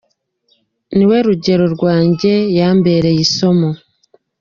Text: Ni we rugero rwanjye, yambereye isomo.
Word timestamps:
Ni 0.95 1.05
we 1.09 1.17
rugero 1.27 1.65
rwanjye, 1.75 2.31
yambereye 2.57 3.19
isomo. 3.27 3.69